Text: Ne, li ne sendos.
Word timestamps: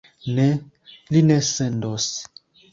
Ne, 0.37 0.47
li 1.17 1.23
ne 1.29 1.39
sendos. 1.53 2.11